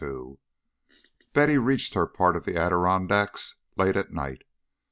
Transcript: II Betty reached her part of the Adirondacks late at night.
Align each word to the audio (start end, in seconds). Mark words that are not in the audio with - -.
II 0.03 0.39
Betty 1.31 1.59
reached 1.59 1.93
her 1.93 2.07
part 2.07 2.35
of 2.35 2.43
the 2.43 2.57
Adirondacks 2.57 3.57
late 3.77 3.95
at 3.95 4.11
night. 4.11 4.41